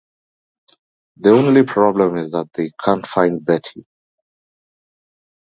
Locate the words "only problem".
1.29-2.17